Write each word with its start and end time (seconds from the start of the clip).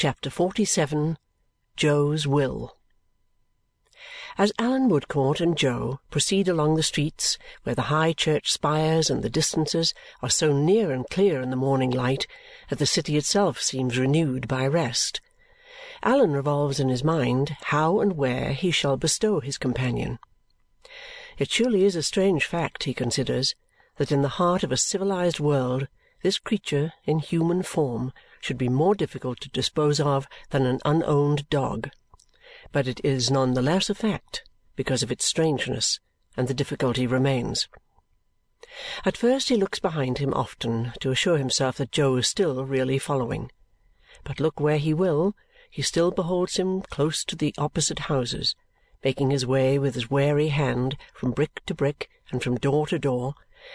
CHAPTER 0.00 0.30
XLVII 0.30 1.16
Jo's 1.76 2.26
Will 2.26 2.74
As 4.38 4.50
Allan 4.58 4.88
Woodcourt 4.88 5.42
and 5.42 5.58
Jo 5.58 6.00
proceed 6.10 6.48
along 6.48 6.76
the 6.76 6.82
streets 6.82 7.36
where 7.64 7.74
the 7.74 7.92
high 7.92 8.14
church 8.14 8.50
spires 8.50 9.10
and 9.10 9.22
the 9.22 9.28
distances 9.28 9.92
are 10.22 10.30
so 10.30 10.54
near 10.54 10.90
and 10.90 11.06
clear 11.10 11.42
in 11.42 11.50
the 11.50 11.54
morning 11.54 11.90
light 11.90 12.26
that 12.70 12.78
the 12.78 12.86
city 12.86 13.18
itself 13.18 13.60
seems 13.60 13.98
renewed 13.98 14.48
by 14.48 14.66
rest, 14.66 15.20
Allan 16.02 16.32
revolves 16.32 16.80
in 16.80 16.88
his 16.88 17.04
mind 17.04 17.58
how 17.64 18.00
and 18.00 18.16
where 18.16 18.54
he 18.54 18.70
shall 18.70 18.96
bestow 18.96 19.40
his 19.40 19.58
companion. 19.58 20.18
It 21.36 21.50
surely 21.50 21.84
is 21.84 21.94
a 21.94 22.02
strange 22.02 22.46
fact, 22.46 22.84
he 22.84 22.94
considers, 22.94 23.54
that 23.96 24.10
in 24.10 24.22
the 24.22 24.36
heart 24.40 24.62
of 24.62 24.72
a 24.72 24.78
civilized 24.78 25.40
world 25.40 25.88
this 26.22 26.38
creature 26.38 26.92
in 27.04 27.18
human 27.18 27.62
form 27.62 28.12
should 28.40 28.58
be 28.58 28.68
more 28.68 28.94
difficult 28.94 29.40
to 29.40 29.48
dispose 29.48 30.00
of 30.00 30.26
than 30.50 30.66
an 30.66 30.80
unowned 30.84 31.48
dog. 31.50 31.90
But 32.72 32.86
it 32.86 33.00
is 33.04 33.30
none 33.30 33.54
the 33.54 33.62
less 33.62 33.90
a 33.90 33.94
fact 33.94 34.44
because 34.76 35.02
of 35.02 35.12
its 35.12 35.24
strangeness, 35.24 36.00
and 36.36 36.48
the 36.48 36.54
difficulty 36.54 37.06
remains. 37.06 37.68
At 39.04 39.16
first 39.16 39.48
he 39.48 39.56
looks 39.56 39.78
behind 39.78 40.18
him 40.18 40.32
often 40.32 40.92
to 41.00 41.10
assure 41.10 41.38
himself 41.38 41.76
that 41.76 41.92
Jo 41.92 42.16
is 42.16 42.28
still 42.28 42.64
really 42.64 42.98
following. 42.98 43.50
But 44.24 44.40
look 44.40 44.60
where 44.60 44.78
he 44.78 44.94
will, 44.94 45.34
he 45.70 45.82
still 45.82 46.10
beholds 46.10 46.56
him 46.56 46.82
close 46.82 47.24
to 47.24 47.36
the 47.36 47.54
opposite 47.56 48.00
houses, 48.00 48.54
making 49.02 49.30
his 49.30 49.46
way 49.46 49.78
with 49.78 49.94
his 49.94 50.10
wary 50.10 50.48
hand 50.48 50.96
from 51.14 51.32
brick 51.32 51.62
to 51.66 51.74
brick 51.74 52.08
and 52.30 52.42
from 52.42 52.56
door 52.56 52.86
to 52.88 52.98
door, 52.98 53.34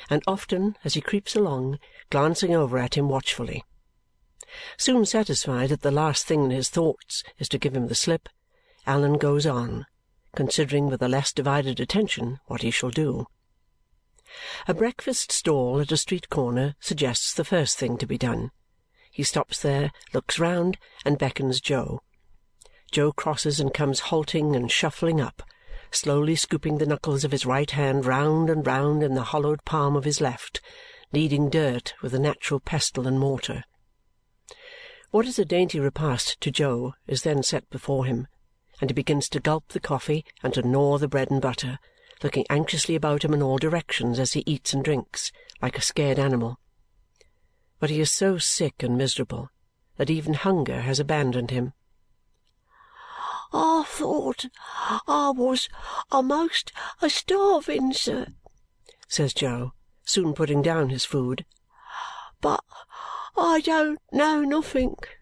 and 0.09 0.23
often, 0.27 0.77
as 0.83 0.93
he 0.93 1.01
creeps 1.01 1.35
along, 1.35 1.79
glancing 2.09 2.55
over 2.55 2.77
at 2.77 2.95
him 2.95 3.09
watchfully. 3.09 3.63
Soon 4.77 5.05
satisfied 5.05 5.69
that 5.69 5.81
the 5.81 5.91
last 5.91 6.25
thing 6.25 6.45
in 6.45 6.51
his 6.51 6.69
thoughts 6.69 7.23
is 7.37 7.49
to 7.49 7.57
give 7.57 7.75
him 7.75 7.87
the 7.87 7.95
slip, 7.95 8.29
Allan 8.87 9.17
goes 9.17 9.45
on, 9.45 9.85
considering 10.35 10.87
with 10.87 11.01
a 11.01 11.07
less 11.07 11.33
divided 11.33 11.79
attention 11.79 12.39
what 12.45 12.61
he 12.61 12.71
shall 12.71 12.91
do. 12.91 13.25
A 14.67 14.73
breakfast 14.73 15.31
stall 15.31 15.79
at 15.79 15.91
a 15.91 15.97
street 15.97 16.29
corner 16.29 16.75
suggests 16.79 17.33
the 17.33 17.45
first 17.45 17.77
thing 17.77 17.97
to 17.97 18.05
be 18.05 18.17
done. 18.17 18.51
He 19.11 19.23
stops 19.23 19.61
there, 19.61 19.91
looks 20.13 20.39
round, 20.39 20.77
and 21.05 21.17
beckons 21.17 21.61
Jo. 21.61 22.01
Jo 22.91 23.11
crosses 23.11 23.59
and 23.59 23.73
comes 23.73 24.11
halting 24.11 24.55
and 24.55 24.71
shuffling 24.71 25.21
up, 25.21 25.41
slowly 25.95 26.35
scooping 26.35 26.77
the 26.77 26.85
knuckles 26.85 27.23
of 27.23 27.31
his 27.31 27.45
right 27.45 27.71
hand 27.71 28.05
round 28.05 28.49
and 28.49 28.67
round 28.67 29.01
in 29.01 29.15
the 29.15 29.23
hollowed 29.23 29.63
palm 29.65 29.95
of 29.95 30.03
his 30.03 30.19
left, 30.19 30.61
kneading 31.11 31.49
dirt 31.49 31.93
with 32.01 32.13
a 32.13 32.19
natural 32.19 32.59
pestle 32.59 33.07
and 33.07 33.19
mortar. 33.19 33.63
What 35.11 35.25
is 35.25 35.39
a 35.39 35.45
dainty 35.45 35.79
repast 35.79 36.41
to 36.41 36.51
Jo 36.51 36.93
is 37.07 37.23
then 37.23 37.41
set 37.41 37.69
before 37.69 38.05
him, 38.05 38.27
and 38.81 38.89
he 38.89 38.93
begins 38.93 39.29
to 39.29 39.39
gulp 39.39 39.69
the 39.69 39.79
coffee 39.79 40.25
and 40.43 40.53
to 40.53 40.61
gnaw 40.61 40.97
the 40.97 41.07
bread 41.07 41.31
and 41.31 41.41
butter, 41.41 41.79
looking 42.21 42.45
anxiously 42.49 42.95
about 42.95 43.23
him 43.23 43.33
in 43.33 43.41
all 43.41 43.57
directions 43.57 44.19
as 44.19 44.33
he 44.33 44.43
eats 44.45 44.73
and 44.73 44.83
drinks, 44.83 45.31
like 45.61 45.77
a 45.77 45.81
scared 45.81 46.19
animal. 46.19 46.59
But 47.79 47.89
he 47.89 48.01
is 48.01 48.11
so 48.11 48.37
sick 48.37 48.83
and 48.83 48.97
miserable 48.97 49.49
that 49.97 50.09
even 50.09 50.33
hunger 50.33 50.81
has 50.81 50.99
abandoned 50.99 51.51
him. 51.51 51.73
"I 53.53 53.83
thought 53.87 54.45
I 55.07 55.29
was 55.29 55.69
a'most 56.11 56.71
a 56.99 57.09
starving, 57.11 57.93
sir," 57.93 58.33
says 59.07 59.35
Jo, 59.35 59.73
soon 60.03 60.33
putting 60.33 60.63
down 60.63 60.89
his 60.89 61.05
food. 61.05 61.45
"But 62.41 62.63
I 63.37 63.61
don't 63.61 64.01
know 64.11 64.41
nothink, 64.41 65.19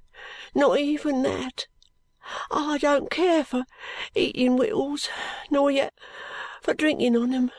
not 0.56 0.80
even 0.80 1.22
that. 1.24 1.68
I 2.50 2.78
don't 2.78 3.12
care 3.12 3.44
for 3.44 3.66
eating 4.16 4.56
wittles, 4.56 5.10
nor 5.50 5.70
yet 5.70 5.94
for 6.62 6.74
drinking 6.74 7.18
on 7.18 7.34
'em." 7.34 7.52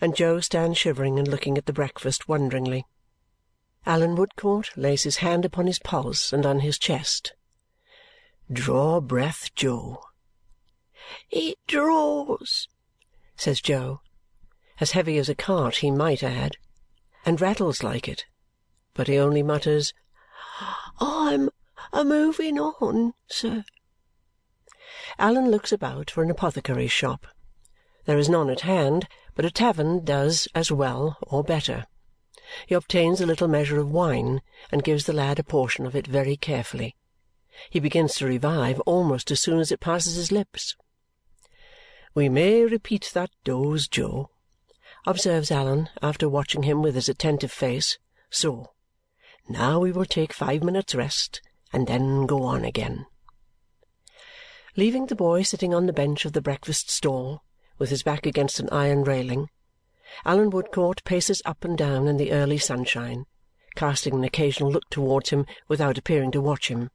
And 0.00 0.16
Jo 0.16 0.40
stands 0.40 0.76
shivering 0.76 1.20
and 1.20 1.28
looking 1.28 1.56
at 1.56 1.66
the 1.66 1.72
breakfast 1.72 2.28
wonderingly. 2.28 2.84
Allan 3.86 4.16
Woodcourt 4.16 4.76
lays 4.76 5.04
his 5.04 5.18
hand 5.18 5.44
upon 5.44 5.68
his 5.68 5.78
pulse 5.78 6.32
and 6.32 6.44
on 6.44 6.58
his 6.60 6.78
chest. 6.78 7.34
"Draw 8.52 9.00
breath, 9.00 9.52
Jo." 9.56 10.04
"It 11.30 11.58
draws," 11.66 12.68
says 13.34 13.60
Jo, 13.60 14.02
as 14.78 14.92
heavy 14.92 15.18
as 15.18 15.28
a 15.28 15.34
cart 15.34 15.78
he 15.78 15.90
might 15.90 16.22
add, 16.22 16.56
and 17.24 17.40
rattles 17.40 17.82
like 17.82 18.06
it, 18.06 18.24
but 18.94 19.08
he 19.08 19.18
only 19.18 19.42
mutters, 19.42 19.92
"I'm 21.00 21.50
a 21.92 22.04
moving 22.04 22.56
on, 22.56 23.14
sir." 23.26 23.64
Allan 25.18 25.50
looks 25.50 25.72
about 25.72 26.08
for 26.08 26.22
an 26.22 26.30
apothecary's 26.30 26.92
shop. 26.92 27.26
There 28.04 28.16
is 28.16 28.28
none 28.28 28.48
at 28.48 28.60
hand, 28.60 29.08
but 29.34 29.44
a 29.44 29.50
tavern 29.50 30.04
does 30.04 30.46
as 30.54 30.70
well 30.70 31.18
or 31.22 31.42
better. 31.42 31.88
He 32.68 32.76
obtains 32.76 33.20
a 33.20 33.26
little 33.26 33.48
measure 33.48 33.80
of 33.80 33.90
wine 33.90 34.40
and 34.70 34.84
gives 34.84 35.06
the 35.06 35.12
lad 35.12 35.40
a 35.40 35.42
portion 35.42 35.84
of 35.84 35.96
it 35.96 36.06
very 36.06 36.36
carefully. 36.36 36.94
He 37.70 37.80
begins 37.80 38.16
to 38.16 38.26
revive 38.26 38.80
almost 38.80 39.30
as 39.30 39.40
soon 39.40 39.60
as 39.60 39.72
it 39.72 39.80
passes 39.80 40.16
his 40.16 40.30
lips. 40.30 40.76
"We 42.14 42.28
may 42.28 42.64
repeat 42.64 43.10
that 43.14 43.30
dose, 43.44 43.88
Jo," 43.88 44.30
observes 45.06 45.50
Allan 45.50 45.88
after 46.02 46.28
watching 46.28 46.64
him 46.64 46.82
with 46.82 46.94
his 46.94 47.08
attentive 47.08 47.50
face. 47.52 47.98
"So. 48.28 48.72
Now 49.48 49.78
we 49.78 49.90
will 49.90 50.04
take 50.04 50.32
five 50.34 50.62
minutes' 50.62 50.94
rest 50.94 51.40
and 51.72 51.86
then 51.86 52.26
go 52.26 52.42
on 52.42 52.64
again." 52.64 53.06
Leaving 54.76 55.06
the 55.06 55.14
boy 55.14 55.42
sitting 55.42 55.72
on 55.72 55.86
the 55.86 55.92
bench 55.94 56.26
of 56.26 56.34
the 56.34 56.42
breakfast 56.42 56.90
stall, 56.90 57.42
with 57.78 57.88
his 57.88 58.02
back 58.02 58.26
against 58.26 58.60
an 58.60 58.68
iron 58.70 59.02
railing. 59.04 59.48
Allan 60.24 60.50
Woodcourt 60.50 61.02
paces 61.04 61.40
up 61.46 61.64
and 61.64 61.78
down 61.78 62.06
in 62.06 62.18
the 62.18 62.32
early 62.32 62.58
sunshine, 62.58 63.24
casting 63.74 64.14
an 64.14 64.24
occasional 64.24 64.70
look 64.70 64.90
towards 64.90 65.30
him 65.30 65.46
without 65.68 65.96
appearing 65.96 66.32
to 66.32 66.40
watch 66.42 66.68
him. 66.68 66.90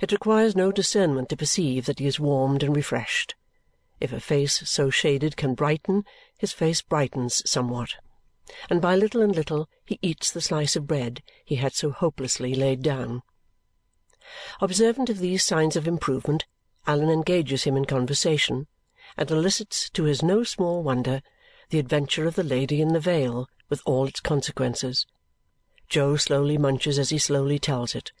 It 0.00 0.12
requires 0.12 0.56
no 0.56 0.72
discernment 0.72 1.28
to 1.28 1.36
perceive 1.36 1.86
that 1.86 2.00
he 2.00 2.06
is 2.06 2.18
warmed 2.18 2.62
and 2.62 2.74
refreshed. 2.74 3.36
If 4.00 4.12
a 4.12 4.20
face 4.20 4.68
so 4.68 4.90
shaded 4.90 5.36
can 5.36 5.54
brighten, 5.54 6.04
his 6.36 6.52
face 6.52 6.82
brightens 6.82 7.48
somewhat, 7.48 7.94
and 8.68 8.82
by 8.82 8.96
little 8.96 9.22
and 9.22 9.34
little 9.34 9.68
he 9.84 9.98
eats 10.02 10.30
the 10.30 10.40
slice 10.40 10.76
of 10.76 10.86
bread 10.86 11.22
he 11.44 11.54
had 11.54 11.72
so 11.72 11.90
hopelessly 11.92 12.54
laid 12.54 12.82
down. 12.82 13.22
Observant 14.60 15.08
of 15.08 15.18
these 15.18 15.44
signs 15.44 15.76
of 15.76 15.86
improvement, 15.86 16.46
Allan 16.86 17.10
engages 17.10 17.64
him 17.64 17.76
in 17.76 17.84
conversation 17.84 18.66
and 19.16 19.30
elicits 19.30 19.88
to 19.90 20.04
his 20.04 20.22
no 20.22 20.42
small 20.42 20.82
wonder 20.82 21.22
the 21.70 21.78
adventure 21.78 22.26
of 22.26 22.34
the 22.34 22.42
lady 22.42 22.80
in 22.80 22.88
the 22.88 23.00
veil 23.00 23.48
with 23.68 23.82
all 23.86 24.06
its 24.06 24.20
consequences. 24.20 25.06
Jo 25.88 26.16
slowly 26.16 26.58
munches 26.58 26.98
as 26.98 27.10
he 27.10 27.18
slowly 27.18 27.58
tells 27.58 27.94
it. 27.94 28.12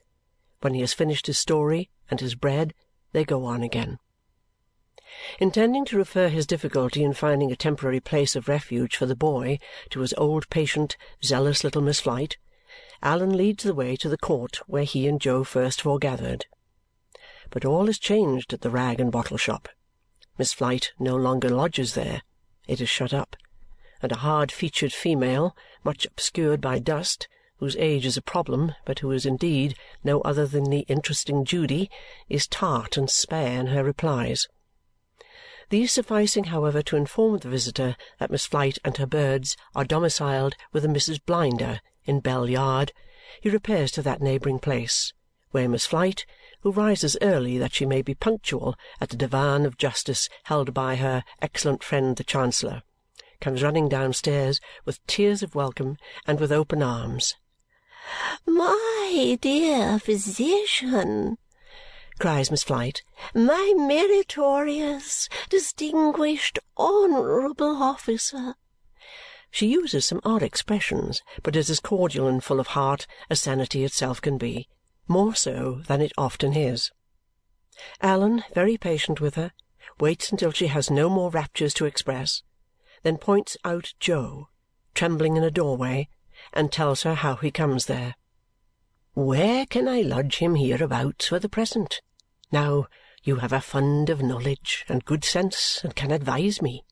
When 0.66 0.74
he 0.74 0.80
has 0.80 0.92
finished 0.92 1.28
his 1.28 1.38
story 1.38 1.90
and 2.10 2.18
his 2.18 2.34
bread, 2.34 2.74
they 3.12 3.24
go 3.24 3.44
on 3.44 3.62
again. 3.62 4.00
Intending 5.38 5.84
to 5.84 5.96
refer 5.96 6.26
his 6.28 6.44
difficulty 6.44 7.04
in 7.04 7.12
finding 7.12 7.52
a 7.52 7.56
temporary 7.56 8.00
place 8.00 8.34
of 8.34 8.48
refuge 8.48 8.96
for 8.96 9.06
the 9.06 9.14
boy 9.14 9.60
to 9.90 10.00
his 10.00 10.12
old 10.14 10.50
patient, 10.50 10.96
zealous 11.22 11.62
little 11.62 11.82
Miss 11.82 12.00
Flite, 12.00 12.36
Allan 13.00 13.36
leads 13.36 13.62
the 13.62 13.76
way 13.76 13.94
to 13.94 14.08
the 14.08 14.18
court 14.18 14.58
where 14.66 14.82
he 14.82 15.06
and 15.06 15.20
Jo 15.20 15.44
first 15.44 15.82
foregathered. 15.82 16.46
But 17.50 17.64
all 17.64 17.88
is 17.88 18.00
changed 18.00 18.52
at 18.52 18.62
the 18.62 18.70
rag 18.70 18.98
and 18.98 19.12
bottle 19.12 19.38
shop. 19.38 19.68
Miss 20.36 20.52
Flite 20.52 20.92
no 20.98 21.14
longer 21.14 21.48
lodges 21.48 21.94
there. 21.94 22.22
It 22.66 22.80
is 22.80 22.88
shut 22.88 23.14
up, 23.14 23.36
and 24.02 24.10
a 24.10 24.16
hard-featured 24.16 24.92
female, 24.92 25.54
much 25.84 26.06
obscured 26.06 26.60
by 26.60 26.80
dust, 26.80 27.28
whose 27.58 27.76
age 27.76 28.04
is 28.04 28.16
a 28.16 28.22
problem, 28.22 28.74
but 28.84 28.98
who 28.98 29.10
is 29.10 29.24
indeed 29.24 29.74
no 30.04 30.20
other 30.20 30.46
than 30.46 30.64
the 30.64 30.84
interesting 30.88 31.44
Judy, 31.44 31.90
is 32.28 32.46
tart 32.46 32.96
and 32.96 33.10
spare 33.10 33.58
in 33.60 33.68
her 33.68 33.82
replies. 33.82 34.46
These 35.70 35.92
sufficing, 35.92 36.44
however, 36.44 36.80
to 36.82 36.96
inform 36.96 37.38
the 37.38 37.48
visitor 37.48 37.96
that 38.18 38.30
Miss 38.30 38.46
Flite 38.46 38.78
and 38.84 38.96
her 38.98 39.06
birds 39.06 39.56
are 39.74 39.84
domiciled 39.84 40.54
with 40.72 40.84
a 40.84 40.88
Mrs. 40.88 41.18
Blinder 41.24 41.80
in 42.04 42.20
Bell 42.20 42.48
Yard, 42.48 42.92
he 43.40 43.50
repairs 43.50 43.90
to 43.92 44.02
that 44.02 44.22
neighbouring 44.22 44.60
place, 44.60 45.12
where 45.50 45.68
Miss 45.68 45.86
Flite, 45.86 46.24
who 46.60 46.70
rises 46.70 47.16
early 47.20 47.58
that 47.58 47.74
she 47.74 47.86
may 47.86 48.02
be 48.02 48.14
punctual 48.14 48.76
at 49.00 49.08
the 49.08 49.16
divan 49.16 49.66
of 49.66 49.78
justice 49.78 50.28
held 50.44 50.72
by 50.72 50.96
her 50.96 51.24
excellent 51.42 51.82
friend 51.82 52.16
the 52.16 52.22
Chancellor, 52.22 52.82
comes 53.40 53.62
running 53.62 53.88
downstairs 53.88 54.60
with 54.84 55.04
tears 55.06 55.42
of 55.42 55.54
welcome 55.54 55.96
and 56.26 56.38
with 56.38 56.52
open 56.52 56.82
arms. 56.82 57.34
"My 58.46 59.36
dear 59.40 59.98
physician!" 59.98 61.38
cries 62.20 62.52
Miss 62.52 62.62
Flite. 62.62 63.02
"My 63.34 63.74
meritorious, 63.76 65.28
distinguished, 65.48 66.60
honourable 66.78 67.82
officer!" 67.82 68.54
She 69.50 69.66
uses 69.66 70.06
some 70.06 70.20
odd 70.22 70.44
expressions, 70.44 71.20
but 71.42 71.56
is 71.56 71.68
as 71.68 71.80
cordial 71.80 72.28
and 72.28 72.44
full 72.44 72.60
of 72.60 72.68
heart 72.68 73.08
as 73.28 73.42
sanity 73.42 73.82
itself 73.82 74.20
can 74.22 74.38
be. 74.38 74.68
more 75.08 75.34
so 75.34 75.82
than 75.88 76.00
it 76.00 76.12
often 76.16 76.56
is. 76.56 76.92
Allan, 78.00 78.44
very 78.54 78.76
patient 78.76 79.20
with 79.20 79.34
her, 79.34 79.50
waits 79.98 80.30
until 80.30 80.52
she 80.52 80.68
has 80.68 80.90
no 80.92 81.08
more 81.08 81.30
raptures 81.30 81.74
to 81.74 81.86
express, 81.86 82.44
then 83.02 83.18
points 83.18 83.56
out 83.64 83.94
Jo, 83.98 84.48
trembling 84.94 85.36
in 85.36 85.42
a 85.42 85.50
doorway, 85.50 86.08
and 86.52 86.70
tells 86.72 87.02
her 87.02 87.14
how 87.14 87.36
he 87.36 87.50
comes 87.50 87.86
there. 87.86 88.14
Where 89.14 89.66
can 89.66 89.88
I 89.88 90.02
lodge 90.02 90.36
him 90.36 90.56
hereabouts 90.56 91.28
for 91.28 91.38
the 91.38 91.48
present? 91.48 92.02
Now, 92.52 92.86
you 93.22 93.36
have 93.36 93.52
a 93.52 93.60
fund 93.60 94.10
of 94.10 94.22
knowledge 94.22 94.84
and 94.88 95.04
good 95.04 95.24
sense 95.24 95.80
and 95.82 95.96
can 95.96 96.10
advise 96.10 96.62
me. 96.62 96.84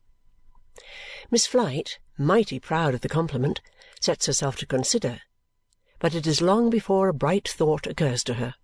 Miss 1.31 1.47
Flite, 1.47 1.99
mighty 2.17 2.59
proud 2.59 2.93
of 2.93 3.01
the 3.01 3.09
compliment, 3.09 3.61
sets 4.01 4.25
herself 4.25 4.57
to 4.57 4.65
consider, 4.65 5.21
but 5.99 6.13
it 6.13 6.27
is 6.27 6.41
long 6.41 6.69
before 6.69 7.07
a 7.07 7.13
bright 7.13 7.47
thought 7.47 7.87
occurs 7.87 8.23
to 8.25 8.35
her. 8.35 8.55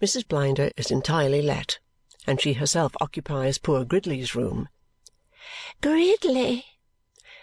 Mrs. 0.00 0.26
Blinder 0.26 0.70
is 0.76 0.90
entirely 0.90 1.42
let, 1.42 1.78
and 2.26 2.40
she 2.40 2.54
herself 2.54 2.92
occupies 3.00 3.58
poor 3.58 3.84
Gridley's 3.84 4.34
room. 4.34 4.68
Gridley! 5.80 6.64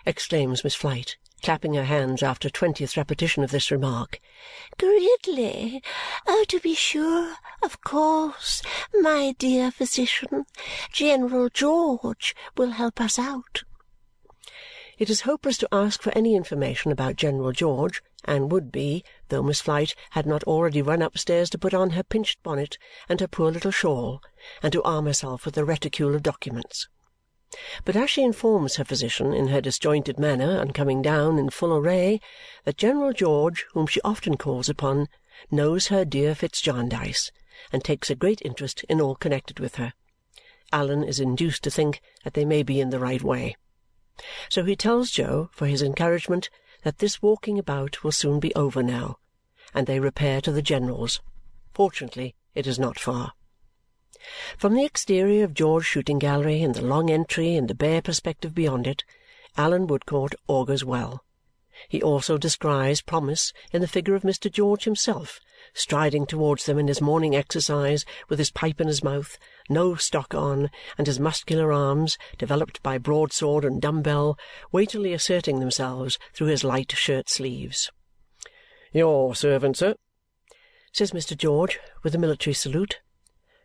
exclaims 0.05 0.63
Miss 0.63 0.75
Flite, 0.75 1.17
clapping 1.41 1.73
her 1.75 1.83
hands 1.83 2.23
after 2.23 2.47
a 2.47 2.51
twentieth 2.51 2.97
repetition 2.97 3.43
of 3.43 3.51
this 3.51 3.71
remark. 3.71 4.19
Gridley! 4.77 5.81
Oh, 6.27 6.45
to 6.47 6.59
be 6.59 6.73
sure, 6.73 7.35
of 7.63 7.81
course, 7.81 8.61
my 8.93 9.35
dear 9.37 9.71
physician, 9.71 10.45
General 10.91 11.49
George 11.49 12.35
will 12.55 12.71
help 12.71 12.99
us 12.99 13.19
out. 13.19 13.63
It 14.97 15.11
is 15.11 15.21
hopeless 15.21 15.59
to 15.59 15.69
ask 15.71 16.01
for 16.01 16.11
any 16.17 16.35
information 16.35 16.91
about 16.91 17.17
General 17.17 17.51
George, 17.51 18.01
and 18.25 18.51
would 18.51 18.71
be, 18.71 19.03
though 19.29 19.43
Miss 19.43 19.61
Flite 19.61 19.93
had 20.11 20.25
not 20.25 20.43
already 20.45 20.81
run 20.81 21.03
upstairs 21.03 21.51
to 21.51 21.59
put 21.59 21.73
on 21.73 21.91
her 21.91 22.03
pinched 22.03 22.41
bonnet 22.41 22.79
and 23.07 23.19
her 23.19 23.27
poor 23.27 23.51
little 23.51 23.71
shawl 23.71 24.21
and 24.63 24.73
to 24.73 24.81
arm 24.81 25.05
herself 25.05 25.45
with 25.45 25.55
a 25.57 25.63
reticule 25.63 26.15
of 26.15 26.23
documents. 26.23 26.87
But 27.85 27.95
as 27.95 28.09
she 28.09 28.23
informs 28.23 28.75
her 28.75 28.83
physician 28.83 29.33
in 29.33 29.47
her 29.47 29.61
disjointed 29.61 30.19
manner 30.19 30.59
on 30.59 30.71
coming 30.71 31.01
down 31.01 31.39
in 31.39 31.49
full 31.49 31.75
array 31.75 32.19
that 32.65 32.77
General 32.77 33.13
George, 33.13 33.65
whom 33.73 33.87
she 33.87 34.01
often 34.01 34.37
calls 34.37 34.69
upon, 34.69 35.07
knows 35.49 35.87
her 35.87 36.05
dear 36.05 36.35
Fitz 36.35 36.61
Jarndyce 36.61 37.31
and 37.71 37.83
takes 37.83 38.09
a 38.09 38.15
great 38.15 38.41
interest 38.43 38.83
in 38.89 39.01
all 39.01 39.15
connected 39.15 39.59
with 39.59 39.75
her, 39.75 39.93
Allan 40.71 41.03
is 41.03 41.19
induced 41.19 41.63
to 41.63 41.71
think 41.71 42.01
that 42.23 42.33
they 42.33 42.45
may 42.45 42.61
be 42.61 42.81
in 42.81 42.89
the 42.89 42.99
right 42.99 43.23
way. 43.23 43.55
So 44.49 44.65
he 44.65 44.75
tells 44.75 45.11
Jo, 45.11 45.49
for 45.53 45.67
his 45.67 45.81
encouragement, 45.81 46.49
that 46.83 46.97
this 46.97 47.21
walking 47.21 47.57
about 47.57 48.03
will 48.03 48.11
soon 48.11 48.39
be 48.39 48.53
over 48.55 48.83
now, 48.83 49.17
and 49.73 49.87
they 49.87 49.99
repair 49.99 50.41
to 50.41 50.51
the 50.51 50.61
general's. 50.61 51.21
Fortunately, 51.73 52.35
it 52.53 52.67
is 52.67 52.77
not 52.79 52.99
far. 52.99 53.33
From 54.57 54.73
the 54.73 54.85
exterior 54.85 55.43
of 55.43 55.53
George's 55.53 55.87
shooting 55.87 56.19
gallery 56.19 56.61
and 56.61 56.75
the 56.75 56.81
long 56.81 57.09
entry 57.09 57.55
and 57.55 57.67
the 57.67 57.75
bare 57.75 58.01
perspective 58.01 58.55
beyond 58.55 58.87
it, 58.87 59.03
Allan 59.57 59.87
Woodcourt 59.87 60.35
augurs 60.47 60.83
well. 60.83 61.23
He 61.89 62.01
also 62.01 62.37
descries 62.37 63.01
promise 63.01 63.53
in 63.71 63.81
the 63.81 63.87
figure 63.87 64.15
of 64.15 64.23
Mr. 64.23 64.51
George 64.51 64.85
himself, 64.85 65.39
striding 65.73 66.25
towards 66.25 66.65
them 66.65 66.79
in 66.79 66.87
his 66.87 67.01
morning 67.01 67.35
exercise 67.35 68.03
with 68.29 68.39
his 68.39 68.49
pipe 68.49 68.81
in 68.81 68.87
his 68.87 69.03
mouth, 69.03 69.37
no 69.69 69.93
stock 69.93 70.33
on, 70.33 70.71
and 70.97 71.05
his 71.05 71.19
muscular 71.19 71.71
arms, 71.71 72.17
developed 72.37 72.81
by 72.81 72.97
broadsword 72.97 73.63
and 73.63 73.81
dumb-bell, 73.81 74.37
weightily 74.71 75.13
asserting 75.13 75.59
themselves 75.59 76.17
through 76.33 76.47
his 76.47 76.63
light 76.63 76.91
shirt-sleeves. 76.93 77.91
"Your 78.91 79.35
servant, 79.35 79.77
sir," 79.77 79.95
says 80.91 81.11
Mr. 81.11 81.37
George 81.37 81.79
with 82.01 82.15
a 82.15 82.17
military 82.17 82.55
salute. 82.55 82.99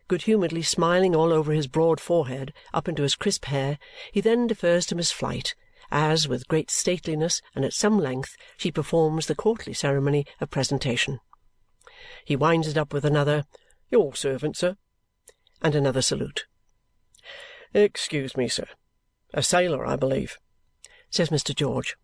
Good-humouredly 0.07 0.63
smiling 0.63 1.15
all 1.15 1.31
over 1.31 1.51
his 1.51 1.67
broad 1.67 1.99
forehead 1.99 2.53
up 2.73 2.87
into 2.87 3.03
his 3.03 3.15
crisp 3.15 3.45
hair, 3.45 3.77
he 4.11 4.21
then 4.21 4.47
defers 4.47 4.85
to 4.87 4.95
Miss 4.95 5.11
Flite 5.11 5.55
as, 5.93 6.27
with 6.27 6.47
great 6.47 6.71
stateliness 6.71 7.39
and 7.53 7.63
at 7.63 7.71
some 7.71 7.99
length, 7.99 8.35
she 8.57 8.71
performs 8.71 9.27
the 9.27 9.35
courtly 9.35 9.73
ceremony 9.73 10.25
of 10.41 10.49
presentation. 10.49 11.19
He 12.25 12.35
winds 12.35 12.67
it 12.67 12.77
up 12.77 12.93
with 12.93 13.05
another 13.05 13.43
"Your 13.91 14.15
servant, 14.15 14.57
sir," 14.57 14.75
and 15.61 15.75
another 15.75 16.01
salute. 16.01 16.47
"Excuse 17.75 18.35
me, 18.35 18.47
sir. 18.47 18.65
A 19.35 19.43
sailor, 19.43 19.85
I 19.85 19.95
believe?" 19.95 20.39
says 21.11 21.29
Mr. 21.29 21.55
George. 21.55 21.95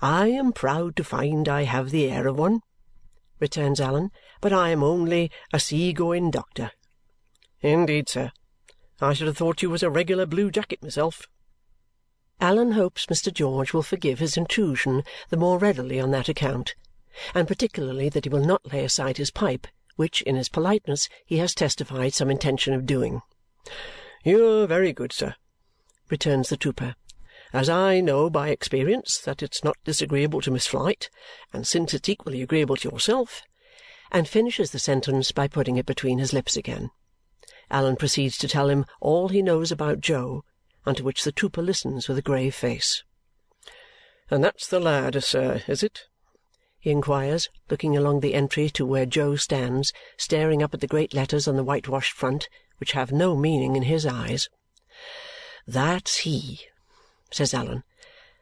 "I 0.00 0.26
am 0.26 0.52
proud 0.52 0.96
to 0.96 1.04
find 1.04 1.48
I 1.48 1.62
have 1.62 1.90
the 1.90 2.10
air 2.10 2.26
of 2.26 2.36
one," 2.36 2.62
returns 3.38 3.80
Allan, 3.80 4.10
"but 4.40 4.52
I 4.52 4.70
am 4.70 4.82
only 4.82 5.30
a 5.52 5.60
sea-going 5.60 6.32
doctor." 6.32 6.72
"Indeed, 7.62 8.08
sir, 8.08 8.32
I 9.02 9.12
should 9.12 9.26
have 9.26 9.36
thought 9.36 9.60
you 9.60 9.68
was 9.68 9.82
a 9.82 9.90
regular 9.90 10.24
blue 10.24 10.50
jacket 10.50 10.82
myself." 10.82 11.28
Allan 12.40 12.72
hopes 12.72 13.04
Mr. 13.04 13.30
George 13.30 13.74
will 13.74 13.82
forgive 13.82 14.18
his 14.18 14.38
intrusion 14.38 15.02
the 15.28 15.36
more 15.36 15.58
readily 15.58 16.00
on 16.00 16.10
that 16.10 16.30
account 16.30 16.74
and 17.34 17.46
particularly 17.46 18.08
that 18.08 18.24
he 18.24 18.30
will 18.30 18.44
not 18.44 18.72
lay 18.72 18.84
aside 18.84 19.16
his 19.16 19.30
pipe, 19.30 19.66
which, 19.96 20.22
in 20.22 20.36
his 20.36 20.48
politeness, 20.48 21.08
he 21.26 21.36
has 21.36 21.54
testified 21.54 22.14
some 22.14 22.30
intention 22.30 22.72
of 22.72 22.86
doing. 22.86 23.20
"You're 24.24 24.66
very 24.66 24.92
good, 24.92 25.12
sir," 25.12 25.34
returns 26.08 26.48
the 26.48 26.56
trooper. 26.56 26.94
"As 27.52 27.68
I 27.68 28.00
know 28.00 28.30
by 28.30 28.48
experience 28.48 29.18
that 29.18 29.42
it's 29.42 29.62
not 29.62 29.76
disagreeable 29.84 30.40
to 30.42 30.50
Miss 30.50 30.66
Flite, 30.66 31.10
and 31.52 31.66
since 31.66 31.92
it's 31.92 32.08
equally 32.08 32.42
agreeable 32.42 32.76
to 32.76 32.90
yourself," 32.90 33.42
and 34.10 34.28
finishes 34.28 34.70
the 34.70 34.78
sentence 34.78 35.32
by 35.32 35.46
putting 35.46 35.76
it 35.76 35.84
between 35.84 36.18
his 36.18 36.32
lips 36.32 36.56
again. 36.56 36.90
Allan 37.70 37.96
proceeds 37.96 38.36
to 38.38 38.48
tell 38.48 38.68
him 38.68 38.84
all 39.00 39.28
he 39.28 39.42
knows 39.42 39.70
about 39.70 40.00
Jo, 40.00 40.44
unto 40.84 41.04
which 41.04 41.24
the 41.24 41.32
trooper 41.32 41.62
listens 41.62 42.08
with 42.08 42.18
a 42.18 42.22
grave 42.22 42.54
face. 42.54 43.04
"And 44.30 44.42
that's 44.42 44.66
the 44.66 44.80
lad, 44.80 45.22
sir, 45.22 45.62
is 45.66 45.82
it?" 45.82 46.08
he 46.78 46.90
inquires, 46.90 47.48
looking 47.68 47.96
along 47.96 48.20
the 48.20 48.34
entry 48.34 48.70
to 48.70 48.86
where 48.86 49.06
Jo 49.06 49.36
stands, 49.36 49.92
staring 50.16 50.62
up 50.62 50.72
at 50.74 50.80
the 50.80 50.86
great 50.86 51.14
letters 51.14 51.46
on 51.46 51.56
the 51.56 51.64
whitewashed 51.64 52.12
front, 52.12 52.48
which 52.78 52.92
have 52.92 53.12
no 53.12 53.36
meaning 53.36 53.76
in 53.76 53.82
his 53.82 54.06
eyes. 54.06 54.48
"That's 55.66 56.18
he," 56.18 56.66
says 57.30 57.52
Allan. 57.52 57.84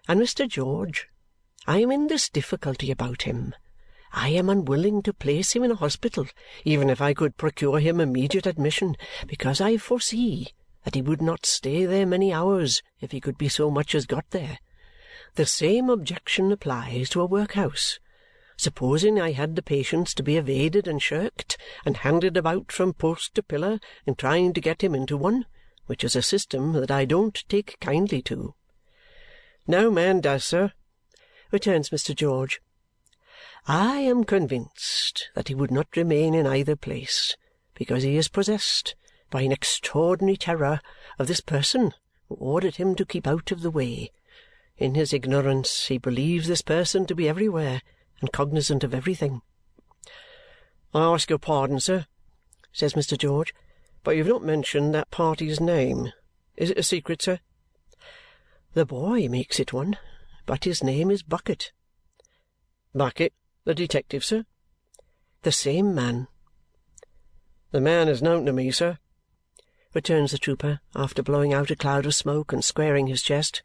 "And 0.07 0.21
Mr. 0.21 0.49
George, 0.49 1.09
I 1.67 1.79
am 1.81 1.91
in 1.91 2.07
this 2.07 2.29
difficulty 2.29 2.91
about 2.91 3.23
him. 3.23 3.55
I 4.13 4.31
am 4.31 4.49
unwilling 4.49 5.03
to 5.03 5.13
place 5.13 5.53
him 5.53 5.63
in 5.63 5.71
a 5.71 5.77
hospital, 5.77 6.27
even 6.65 6.89
if 6.89 7.01
I 7.01 7.15
could 7.15 7.37
procure 7.37 7.79
him 7.79 8.01
immediate 8.01 8.47
admission, 8.47 8.97
because 9.27 9.61
I 9.61 9.77
foresee 9.77 10.49
that 10.85 10.95
he 10.95 11.03
would 11.03 11.21
not 11.21 11.45
stay 11.45 11.85
there 11.85 12.07
many 12.07 12.33
hours 12.33 12.83
if 13.01 13.13
he 13.13 13.21
could 13.21 13.37
be 13.37 13.49
so 13.49 13.71
much 13.71 13.95
as 13.95 14.07
got 14.07 14.31
there. 14.31 14.59
The 15.35 15.45
same 15.45 15.91
objection 15.91 16.51
applies 16.51 17.11
to 17.11 17.21
a 17.21 17.27
workhouse. 17.27 17.99
Supposing 18.57 19.21
I 19.21 19.33
had 19.33 19.55
the 19.55 19.63
patience 19.63 20.15
to 20.15 20.23
be 20.23 20.37
evaded 20.37 20.89
and 20.89 21.03
shirked, 21.03 21.59
and 21.85 21.99
handed 21.99 22.37
about 22.37 22.73
from 22.73 22.95
post 22.95 23.35
to 23.35 23.43
pillar 23.43 23.79
in 24.07 24.15
trying 24.15 24.53
to 24.55 24.61
get 24.61 24.83
him 24.83 24.95
into 24.95 25.17
one, 25.17 25.47
which 25.87 26.03
is 26.03 26.17
a 26.17 26.23
system 26.23 26.73
that 26.73 26.91
I 26.91 27.05
don't 27.05 27.45
take 27.49 27.79
kindly 27.81 28.23
to." 28.23 28.55
"No 29.67 29.91
man 29.91 30.21
does, 30.21 30.45
sir," 30.45 30.73
returns 31.53 31.91
Mr. 31.91 32.17
George. 32.17 32.61
"I 33.71 33.99
am 33.99 34.25
convinced 34.25 35.29
that 35.35 35.49
he 35.49 35.55
would 35.55 35.71
not 35.71 35.95
remain 35.95 36.35
in 36.35 36.47
either 36.47 36.75
place, 36.75 37.37
because 37.75 38.03
he 38.03 38.17
is 38.17 38.29
possessed 38.29 38.95
by 39.31 39.43
an 39.43 39.53
extraordinary 39.53 40.39
terror 40.39 40.81
of 41.19 41.27
this 41.27 41.43
person 41.43 41.93
who 42.29 42.37
ordered 42.37 42.77
him 42.77 42.95
to 42.95 43.05
keep 43.05 43.27
out 43.27 43.53
of 43.53 43.61
the 43.61 43.71
way. 43.71 44.11
In 44.79 44.95
his 44.95 45.13
ignorance 45.13 45.89
he 45.89 45.99
believes 45.99 46.49
this 46.49 46.63
person 46.63 47.05
to 47.07 47.15
be 47.15 47.29
everywhere 47.29 47.83
and 48.23 48.33
cognizant 48.33 48.85
of 48.85 48.95
everything. 48.95 49.43
"I 50.95 51.03
ask 51.03 51.29
your 51.29 51.39
pardon, 51.39 51.79
sir," 51.79 52.07
says 52.73 52.95
Mr. 52.95 53.19
George, 53.19 53.53
"but 54.03 54.13
you 54.13 54.25
have 54.25 54.33
not 54.33 54.43
mentioned 54.43 54.95
that 54.95 55.11
party's 55.11 55.61
name. 55.61 56.11
Is 56.57 56.71
it 56.71 56.79
a 56.79 56.83
secret, 56.83 57.21
sir?" 57.21 57.39
"The 58.73 58.87
boy 58.87 59.29
makes 59.29 59.61
it 59.61 59.75
one, 59.75 59.99
but 60.47 60.65
his 60.65 60.83
name 60.83 61.11
is 61.11 61.23
Bucket." 61.23 61.73
"Bucket, 62.95 63.35
the 63.69 63.75
detective, 63.75 64.25
sir?" 64.25 64.47
"The 65.43 65.53
same 65.53 65.95
man." 65.95 66.27
"The 67.71 67.83
man 67.83 68.09
is 68.09 68.23
known 68.23 68.47
to 68.47 68.53
me, 68.55 68.71
sir," 68.71 68.97
returns 69.93 70.31
the 70.31 70.39
trooper 70.39 70.81
after 70.95 71.23
blowing 71.23 71.53
out 71.53 71.71
a 71.71 71.77
cloud 71.77 72.07
of 72.07 72.15
smoke 72.15 72.51
and 72.51 72.65
squaring 72.65 73.09
his 73.09 73.23
chest, 73.23 73.63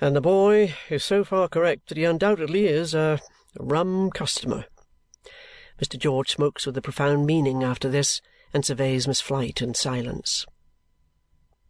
"and 0.00 0.16
the 0.16 0.22
boy 0.22 0.74
is 0.88 1.04
so 1.04 1.22
far 1.22 1.48
correct 1.48 1.90
that 1.90 1.98
he 1.98 2.04
undoubtedly 2.04 2.66
is 2.66 2.94
a 2.94 3.20
rum 3.58 4.10
customer." 4.10 4.64
Mr. 5.78 5.98
George 5.98 6.30
smokes 6.30 6.64
with 6.64 6.78
a 6.78 6.80
profound 6.80 7.26
meaning 7.26 7.62
after 7.62 7.90
this 7.90 8.22
and 8.54 8.64
surveys 8.64 9.06
Miss 9.06 9.20
Flite 9.20 9.60
in 9.60 9.74
silence. 9.74 10.46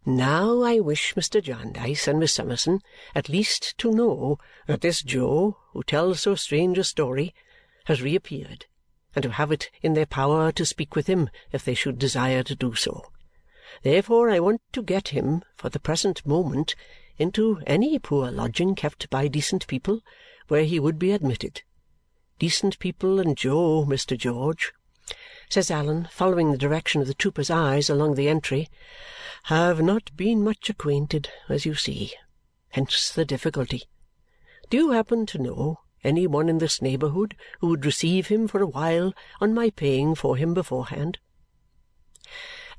"Now 0.06 0.62
I 0.62 0.80
wish 0.80 1.12
Mr. 1.12 1.42
Jarndyce 1.42 2.08
and 2.08 2.18
Miss 2.18 2.32
Summerson 2.32 2.80
at 3.14 3.28
least 3.28 3.76
to 3.76 3.90
know 3.90 4.38
that 4.66 4.80
this 4.80 5.02
Jo, 5.02 5.58
who 5.72 5.82
tells 5.82 6.22
so 6.22 6.34
strange 6.36 6.78
a 6.78 6.84
story, 6.84 7.34
has 7.84 8.00
reappeared, 8.00 8.64
and 9.14 9.22
to 9.24 9.32
have 9.32 9.52
it 9.52 9.70
in 9.82 9.92
their 9.92 10.06
power 10.06 10.52
to 10.52 10.64
speak 10.64 10.96
with 10.96 11.06
him 11.06 11.28
if 11.52 11.66
they 11.66 11.74
should 11.74 11.98
desire 11.98 12.42
to 12.44 12.54
do 12.54 12.74
so. 12.74 13.12
Therefore 13.82 14.30
I 14.30 14.40
want 14.40 14.62
to 14.72 14.82
get 14.82 15.08
him, 15.08 15.42
for 15.54 15.68
the 15.68 15.78
present 15.78 16.24
moment, 16.24 16.74
into 17.18 17.60
any 17.66 17.98
poor 17.98 18.30
lodging 18.30 18.74
kept 18.74 19.10
by 19.10 19.28
decent 19.28 19.66
people, 19.66 20.00
where 20.48 20.64
he 20.64 20.80
would 20.80 20.98
be 20.98 21.12
admitted. 21.12 21.60
Decent 22.38 22.78
people 22.78 23.20
and 23.20 23.36
Jo, 23.36 23.84
Mr. 23.84 24.16
George," 24.16 24.72
says 25.50 25.70
Allan, 25.70 26.08
following 26.12 26.52
the 26.52 26.56
direction 26.56 27.00
of 27.00 27.08
the 27.08 27.14
trooper's 27.14 27.50
eyes 27.50 27.90
along 27.90 28.14
the 28.14 28.28
entry, 28.28 28.68
"have 29.44 29.82
not 29.82 30.16
been 30.16 30.44
much 30.44 30.70
acquainted, 30.70 31.28
as 31.48 31.66
you 31.66 31.74
see. 31.74 32.14
Hence 32.68 33.10
the 33.10 33.24
difficulty. 33.24 33.82
Do 34.70 34.76
you 34.76 34.90
happen 34.92 35.26
to 35.26 35.38
know 35.38 35.80
any 36.04 36.26
one 36.28 36.48
in 36.48 36.58
this 36.58 36.80
neighbourhood 36.80 37.36
who 37.58 37.66
would 37.66 37.84
receive 37.84 38.28
him 38.28 38.46
for 38.46 38.62
a 38.62 38.66
while 38.66 39.12
on 39.40 39.52
my 39.52 39.70
paying 39.70 40.14
for 40.14 40.36
him 40.36 40.54
beforehand?" 40.54 41.18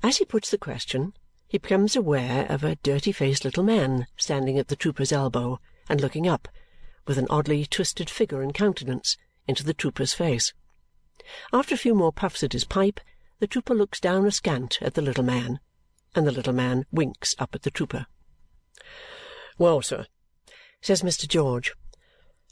As 0.01 0.17
he 0.17 0.25
puts 0.25 0.49
the 0.49 0.57
question, 0.57 1.13
he 1.47 1.57
becomes 1.57 1.97
aware 1.97 2.45
of 2.49 2.63
a 2.63 2.77
dirty-faced 2.77 3.43
little 3.43 3.63
man 3.63 4.07
standing 4.15 4.57
at 4.57 4.69
the 4.69 4.77
trooper's 4.77 5.11
elbow 5.11 5.59
and 5.89 5.99
looking 5.99 6.25
up, 6.25 6.47
with 7.05 7.17
an 7.17 7.27
oddly 7.29 7.65
twisted 7.65 8.09
figure 8.09 8.41
and 8.41 8.53
countenance, 8.53 9.17
into 9.45 9.65
the 9.65 9.73
trooper's 9.73 10.13
face. 10.13 10.53
After 11.53 11.75
a 11.75 11.77
few 11.77 11.95
more 11.95 12.11
puffs 12.11 12.43
at 12.43 12.53
his 12.53 12.63
pipe, 12.63 12.99
the 13.39 13.47
trooper 13.47 13.73
looks 13.73 13.99
down 13.99 14.25
askant 14.25 14.81
at 14.81 14.93
the 14.93 15.01
little 15.01 15.23
man, 15.23 15.59
and 16.15 16.25
the 16.25 16.31
little 16.31 16.53
man 16.53 16.85
winks 16.91 17.35
up 17.39 17.55
at 17.55 17.63
the 17.63 17.71
trooper. 17.71 18.07
"Well, 19.57 19.81
sir," 19.81 20.07
says 20.81 21.01
Mr. 21.01 21.27
George, 21.27 21.73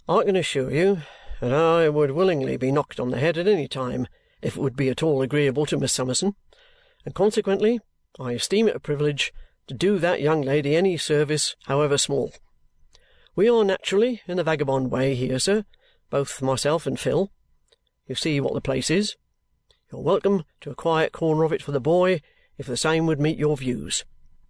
"I 0.07 0.23
can 0.23 0.35
assure 0.35 0.71
you 0.71 1.01
that 1.41 1.53
I 1.53 1.89
would 1.89 2.11
willingly 2.11 2.57
be 2.57 2.71
knocked 2.71 2.99
on 2.99 3.11
the 3.11 3.19
head 3.19 3.37
at 3.37 3.47
any 3.47 3.67
time 3.67 4.07
if 4.41 4.55
it 4.55 4.61
would 4.61 4.75
be 4.75 4.89
at 4.89 5.03
all 5.03 5.21
agreeable 5.21 5.65
to 5.67 5.77
Miss 5.77 5.93
Summerson 5.93 6.35
and 7.05 7.15
consequently 7.15 7.79
I 8.19 8.33
esteem 8.33 8.67
it 8.67 8.75
a 8.75 8.79
privilege 8.79 9.33
to 9.67 9.73
do 9.73 9.99
that 9.99 10.21
young 10.21 10.41
lady 10.41 10.75
any 10.75 10.97
service, 10.97 11.55
however 11.65 11.97
small. 11.97 12.33
We 13.35 13.49
are 13.49 13.63
naturally 13.63 14.21
in 14.27 14.37
the 14.37 14.43
vagabond 14.43 14.91
way 14.91 15.15
here, 15.15 15.39
sir, 15.39 15.65
both 16.09 16.41
myself 16.41 16.85
and 16.85 16.99
Phil. 16.99 17.31
You 18.09 18.15
see 18.15 18.39
what 18.39 18.55
the 18.55 18.59
place 18.59 18.89
is. 18.89 19.15
You're 19.91 20.01
welcome 20.01 20.43
to 20.61 20.71
a 20.71 20.75
quiet 20.75 21.11
corner 21.11 21.43
of 21.43 21.53
it 21.53 21.61
for 21.61 21.71
the 21.71 21.79
boy 21.79 22.21
if 22.57 22.65
the 22.65 22.75
same 22.75 23.05
would 23.05 23.19
meet 23.19 23.37
your 23.37 23.55
views. 23.55 24.03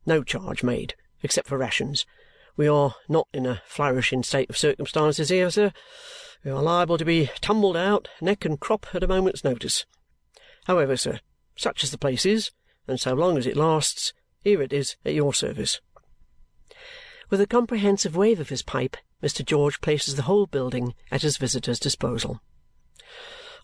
No 0.06 0.24
charge 0.24 0.64
made, 0.64 0.96
except 1.24 1.50
for 1.50 1.58
rations. 1.58 2.06
We 2.56 2.70
are 2.70 2.96
not 3.10 3.28
in 3.34 3.46
a 3.46 3.62
flourishing 3.66 4.24
state 4.24 4.50
of 4.50 4.58
circumstances 4.58 5.28
here, 5.28 5.52
sir. 5.52 5.74
We 6.46 6.52
are 6.52 6.64
liable 6.64 6.98
to 7.00 7.04
be 7.04 7.32
tumbled 7.42 7.76
out, 7.76 8.08
neck 8.22 8.46
and 8.46 8.58
crop, 8.58 8.88
at 8.96 9.04
a 9.04 9.10
moment's 9.10 9.44
notice. 9.44 9.86
However, 10.64 10.96
sir, 10.96 11.20
such 11.58 11.84
as 11.84 11.92
the 11.92 11.98
place 11.98 12.26
is, 12.26 12.52
and 12.88 12.98
so 12.98 13.14
long 13.14 13.38
as 13.38 13.46
it 13.46 13.58
lasts, 13.58 14.14
here 14.42 14.62
it 14.62 14.72
is 14.72 14.96
at 15.04 15.16
your 15.16 15.34
service." 15.34 15.82
With 17.30 17.42
a 17.42 17.46
comprehensive 17.46 18.16
wave 18.16 18.40
of 18.40 18.48
his 18.48 18.62
pipe, 18.62 18.96
Mr. 19.22 19.44
George 19.44 19.82
places 19.82 20.16
the 20.16 20.22
whole 20.22 20.46
building 20.46 20.96
at 21.12 21.24
his 21.24 21.36
visitor's 21.36 21.78
disposal. 21.78 22.40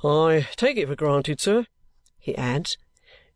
"I 0.07 0.47
take 0.55 0.77
it 0.77 0.87
for 0.87 0.95
granted, 0.95 1.41
sir," 1.41 1.65
he 2.19 2.37
adds, 2.37 2.77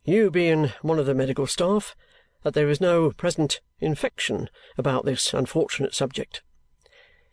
"you 0.04 0.30
being 0.30 0.72
one 0.84 1.00
of 1.00 1.08
the 1.08 1.16
medical 1.16 1.48
staff, 1.48 1.96
that 2.44 2.54
there 2.54 2.70
is 2.70 2.80
no 2.80 3.10
present 3.10 3.60
infection 3.80 4.52
about 4.78 5.04
this 5.04 5.34
unfortunate 5.34 5.96
subject." 5.96 6.44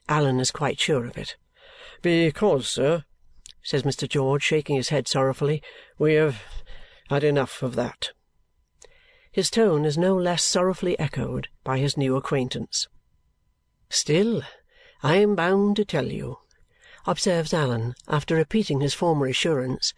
Allan 0.08 0.40
is 0.40 0.50
quite 0.50 0.80
sure 0.80 1.04
of 1.04 1.18
it. 1.18 1.36
"Because, 2.00 2.66
sir," 2.66 3.04
says 3.62 3.82
Mr. 3.82 4.08
George, 4.08 4.42
shaking 4.42 4.76
his 4.76 4.88
head 4.88 5.06
sorrowfully, 5.06 5.62
"we 5.98 6.14
have 6.14 6.42
had 7.10 7.22
enough 7.22 7.62
of 7.62 7.74
that." 7.74 8.12
His 9.30 9.50
tone 9.50 9.84
is 9.84 9.98
no 9.98 10.16
less 10.16 10.42
sorrowfully 10.44 10.98
echoed 10.98 11.48
by 11.62 11.76
his 11.76 11.98
new 11.98 12.16
acquaintance. 12.16 12.88
"Still, 13.90 14.44
I 15.02 15.16
am 15.16 15.36
bound 15.36 15.76
to 15.76 15.84
tell 15.84 16.10
you," 16.10 16.38
observes 17.06 17.54
Allan 17.54 17.94
after 18.08 18.34
repeating 18.34 18.80
his 18.80 18.92
former 18.92 19.26
assurance, 19.26 19.94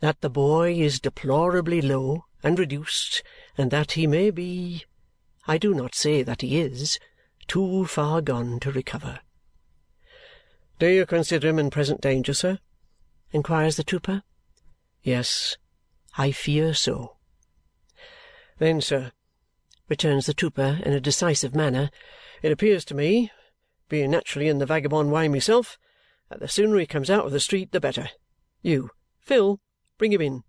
"that 0.00 0.20
the 0.20 0.28
boy 0.28 0.74
is 0.74 0.98
deplorably 0.98 1.80
low 1.80 2.24
and 2.42 2.58
reduced 2.58 3.22
and 3.56 3.70
that 3.70 3.92
he 3.92 4.06
may 4.06 4.30
be 4.30 4.84
I 5.46 5.58
do 5.58 5.74
not 5.74 5.94
say 5.94 6.22
that 6.22 6.42
he 6.42 6.60
is 6.60 6.98
too 7.46 7.86
far 7.86 8.20
gone 8.20 8.58
to 8.60 8.72
recover." 8.72 9.20
"Do 10.78 10.88
you 10.88 11.06
consider 11.06 11.48
him 11.48 11.58
in 11.58 11.70
present 11.70 12.00
danger, 12.00 12.34
sir?" 12.34 12.58
inquires 13.30 13.76
the 13.76 13.84
trooper. 13.84 14.22
"Yes. 15.02 15.56
I 16.18 16.32
fear 16.32 16.74
so." 16.74 17.16
"Then, 18.58 18.80
sir," 18.80 19.12
returns 19.88 20.26
the 20.26 20.34
trooper 20.34 20.80
in 20.84 20.92
a 20.92 21.00
decisive 21.00 21.54
manner, 21.54 21.90
"it 22.42 22.50
appears 22.50 22.84
to 22.86 22.94
me, 22.94 23.30
being 23.88 24.10
naturally 24.10 24.48
in 24.48 24.58
the 24.58 24.66
vagabond 24.66 25.12
way 25.12 25.28
myself, 25.28 25.78
that 26.30 26.40
the 26.40 26.48
sooner 26.48 26.78
he 26.78 26.86
comes 26.86 27.10
out 27.10 27.26
of 27.26 27.32
the 27.32 27.40
street 27.40 27.72
the 27.72 27.80
better. 27.80 28.08
You, 28.62 28.90
Phil, 29.20 29.60
bring 29.98 30.12
him 30.12 30.22
in." 30.22 30.44